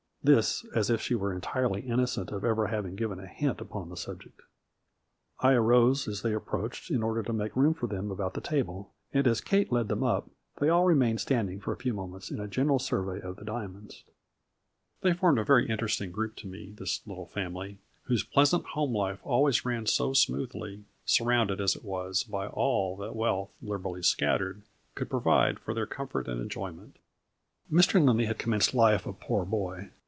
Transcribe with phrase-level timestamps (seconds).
[0.23, 3.97] This as if she were entirely innocent of ever having given a hint upon the
[3.97, 4.43] subject.
[5.39, 8.93] I arose as they approached, in order to make room for them about the table,
[9.11, 10.29] and as Kate led them up,
[10.59, 14.03] they all remained standing for a few moments in a general survey of the diamonds.
[15.01, 19.21] They formed a very interesting group to me, this little family, whose pleasant home life
[19.23, 24.61] always ran so smoothly, surrounded, as it was, by all that wealth, liberally scattered,
[24.93, 26.97] could provide for their comfort and enjoyment.
[27.71, 27.95] Mr.
[27.99, 29.89] Lindley had commenced life a poor boy.